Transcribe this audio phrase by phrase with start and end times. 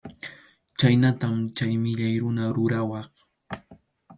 [0.79, 3.11] Chhaynatam chay millay runa rurawaq.